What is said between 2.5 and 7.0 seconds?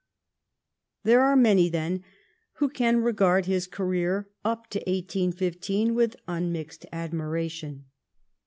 who can regard his career up to 1815 with unmixed